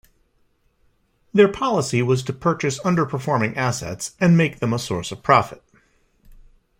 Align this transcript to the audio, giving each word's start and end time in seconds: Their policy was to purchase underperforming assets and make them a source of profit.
Their 1.31 1.47
policy 1.47 2.01
was 2.01 2.23
to 2.23 2.33
purchase 2.33 2.79
underperforming 2.79 3.55
assets 3.55 4.15
and 4.19 4.35
make 4.35 4.57
them 4.57 4.73
a 4.73 4.79
source 4.79 5.11
of 5.11 5.21
profit. 5.21 5.61